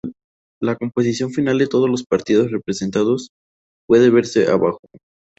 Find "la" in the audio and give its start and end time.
0.59-0.75